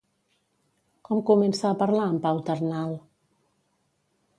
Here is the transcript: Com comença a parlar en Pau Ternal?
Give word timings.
Com 1.09 1.21
comença 1.31 1.69
a 1.71 1.75
parlar 1.85 2.09
en 2.15 2.19
Pau 2.27 2.43
Ternal? 2.51 3.01